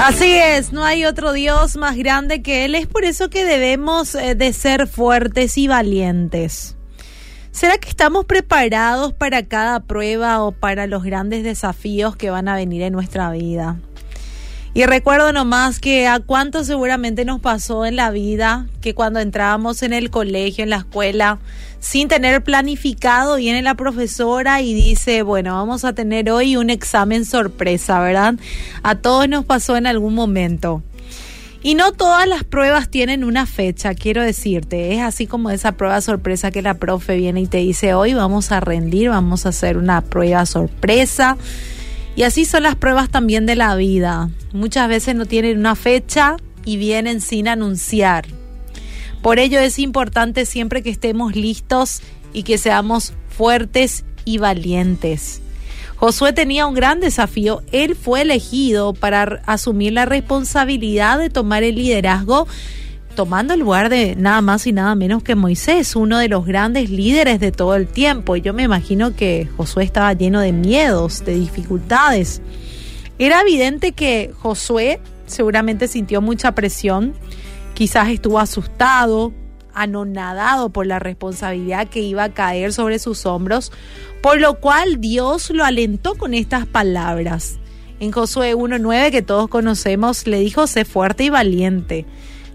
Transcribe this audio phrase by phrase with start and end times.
[0.00, 2.76] Así es, no hay otro Dios más grande que Él.
[2.76, 6.76] Es por eso que debemos eh, de ser fuertes y valientes.
[7.50, 12.54] ¿Será que estamos preparados para cada prueba o para los grandes desafíos que van a
[12.54, 13.80] venir en nuestra vida?
[14.74, 19.82] Y recuerdo nomás que a cuánto seguramente nos pasó en la vida que cuando entrábamos
[19.82, 21.38] en el colegio, en la escuela,
[21.80, 27.24] sin tener planificado, viene la profesora y dice, bueno, vamos a tener hoy un examen
[27.24, 28.34] sorpresa, ¿verdad?
[28.82, 30.82] A todos nos pasó en algún momento.
[31.60, 34.94] Y no todas las pruebas tienen una fecha, quiero decirte.
[34.94, 38.52] Es así como esa prueba sorpresa que la profe viene y te dice, hoy vamos
[38.52, 41.36] a rendir, vamos a hacer una prueba sorpresa.
[42.18, 44.28] Y así son las pruebas también de la vida.
[44.52, 48.26] Muchas veces no tienen una fecha y vienen sin anunciar.
[49.22, 52.00] Por ello es importante siempre que estemos listos
[52.32, 55.42] y que seamos fuertes y valientes.
[55.94, 57.62] Josué tenía un gran desafío.
[57.70, 62.48] Él fue elegido para asumir la responsabilidad de tomar el liderazgo
[63.18, 66.88] tomando el lugar de nada más y nada menos que Moisés, uno de los grandes
[66.88, 68.36] líderes de todo el tiempo.
[68.36, 72.40] Y yo me imagino que Josué estaba lleno de miedos, de dificultades.
[73.18, 77.12] Era evidente que Josué seguramente sintió mucha presión,
[77.74, 79.32] quizás estuvo asustado,
[79.74, 83.72] anonadado por la responsabilidad que iba a caer sobre sus hombros,
[84.22, 87.58] por lo cual Dios lo alentó con estas palabras.
[87.98, 92.06] En Josué 1.9 que todos conocemos, le dijo, sé fuerte y valiente.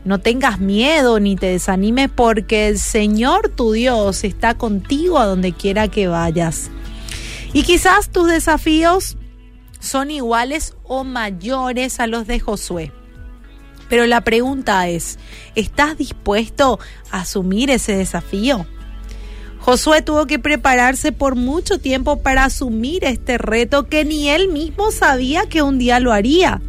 [0.05, 5.53] No tengas miedo ni te desanimes porque el Señor tu Dios está contigo a donde
[5.53, 6.69] quiera que vayas.
[7.53, 9.15] Y quizás tus desafíos
[9.79, 12.91] son iguales o mayores a los de Josué.
[13.89, 15.19] Pero la pregunta es,
[15.55, 16.79] ¿estás dispuesto
[17.11, 18.65] a asumir ese desafío?
[19.59, 24.91] Josué tuvo que prepararse por mucho tiempo para asumir este reto que ni él mismo
[24.91, 26.61] sabía que un día lo haría.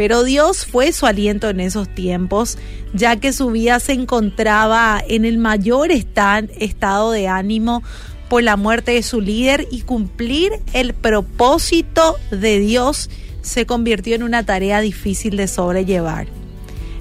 [0.00, 2.56] Pero Dios fue su aliento en esos tiempos,
[2.94, 7.82] ya que su vida se encontraba en el mayor estado de ánimo
[8.30, 13.10] por la muerte de su líder y cumplir el propósito de Dios
[13.42, 16.28] se convirtió en una tarea difícil de sobrellevar.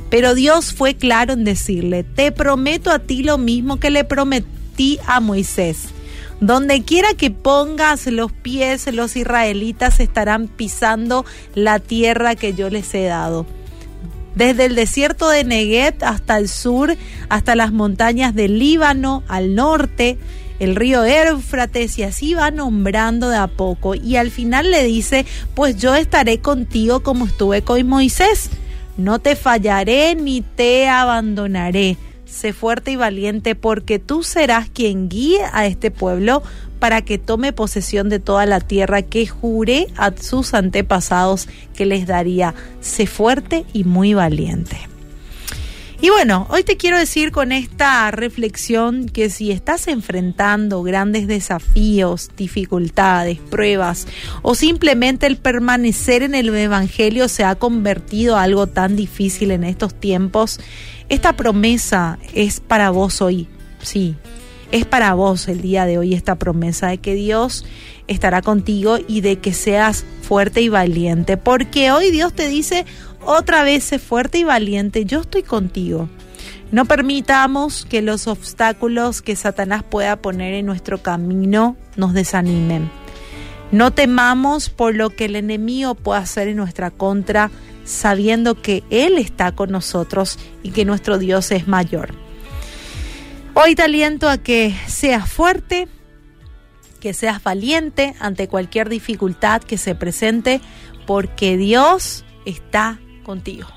[0.09, 4.99] Pero Dios fue claro en decirle, te prometo a ti lo mismo que le prometí
[5.07, 5.87] a Moisés
[6.41, 12.93] donde quiera que pongas los pies, los israelitas estarán pisando la tierra que yo les
[12.93, 13.45] he dado.
[14.35, 16.95] Desde el desierto de Negev hasta el sur,
[17.27, 20.17] hasta las montañas del Líbano, al norte,
[20.59, 23.95] el río Éufrates y así va nombrando de a poco.
[23.95, 25.25] Y al final le dice,
[25.55, 28.49] pues yo estaré contigo como estuve con Moisés.
[28.97, 31.97] No te fallaré ni te abandonaré
[32.29, 36.43] sé fuerte y valiente porque tú serás quien guíe a este pueblo
[36.79, 42.07] para que tome posesión de toda la tierra que juré a sus antepasados que les
[42.07, 42.55] daría.
[42.79, 44.77] Sé fuerte y muy valiente.
[46.01, 52.29] Y bueno, hoy te quiero decir con esta reflexión que si estás enfrentando grandes desafíos,
[52.37, 54.07] dificultades, pruebas
[54.41, 59.65] o simplemente el permanecer en el Evangelio se ha convertido en algo tan difícil en
[59.65, 60.61] estos tiempos,
[61.09, 63.49] esta promesa es para vos hoy,
[63.81, 64.15] sí,
[64.71, 67.65] es para vos el día de hoy esta promesa de que Dios
[68.07, 72.85] estará contigo y de que seas fuerte y valiente, porque hoy Dios te dice
[73.25, 76.09] otra vez, sé fuerte y valiente, yo estoy contigo.
[76.71, 82.89] No permitamos que los obstáculos que Satanás pueda poner en nuestro camino nos desanimen.
[83.71, 87.51] No temamos por lo que el enemigo pueda hacer en nuestra contra,
[87.85, 92.28] sabiendo que Él está con nosotros y que nuestro Dios es mayor.
[93.61, 95.89] Hoy te aliento a que seas fuerte,
[97.01, 100.61] que seas valiente ante cualquier dificultad que se presente,
[101.05, 103.67] porque Dios está contigo.